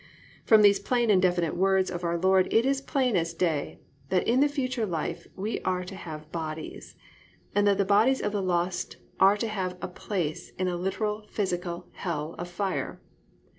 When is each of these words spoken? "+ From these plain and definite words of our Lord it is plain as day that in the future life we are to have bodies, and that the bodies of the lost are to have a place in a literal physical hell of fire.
"+ 0.25 0.43
From 0.47 0.63
these 0.63 0.79
plain 0.79 1.11
and 1.11 1.21
definite 1.21 1.55
words 1.55 1.91
of 1.91 2.03
our 2.03 2.17
Lord 2.17 2.51
it 2.51 2.65
is 2.65 2.81
plain 2.81 3.15
as 3.15 3.35
day 3.35 3.77
that 4.09 4.27
in 4.27 4.39
the 4.39 4.49
future 4.49 4.87
life 4.87 5.27
we 5.35 5.59
are 5.61 5.83
to 5.83 5.93
have 5.95 6.31
bodies, 6.31 6.95
and 7.53 7.67
that 7.67 7.77
the 7.77 7.85
bodies 7.85 8.19
of 8.19 8.31
the 8.31 8.41
lost 8.41 8.97
are 9.19 9.37
to 9.37 9.47
have 9.47 9.77
a 9.79 9.87
place 9.87 10.53
in 10.57 10.67
a 10.67 10.75
literal 10.75 11.27
physical 11.29 11.85
hell 11.97 12.33
of 12.39 12.47
fire. 12.47 12.99